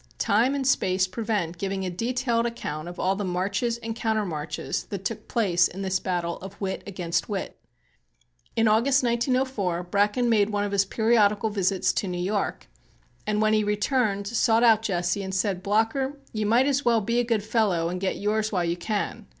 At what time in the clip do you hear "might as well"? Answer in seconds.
16.47-17.01